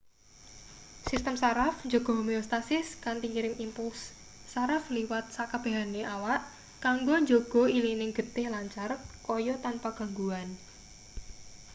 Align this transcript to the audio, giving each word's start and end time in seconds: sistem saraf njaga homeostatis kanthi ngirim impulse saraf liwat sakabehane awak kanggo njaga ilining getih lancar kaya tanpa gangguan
sistem 1.09 1.35
saraf 1.43 1.73
njaga 1.89 2.11
homeostatis 2.19 2.87
kanthi 3.03 3.25
ngirim 3.31 3.55
impulse 3.65 4.05
saraf 4.53 4.83
liwat 4.95 5.25
sakabehane 5.37 6.01
awak 6.15 6.41
kanggo 6.85 7.15
njaga 7.23 7.61
ilining 7.77 8.11
getih 8.17 8.47
lancar 8.53 8.91
kaya 9.25 9.55
tanpa 9.65 9.89
gangguan 9.99 10.49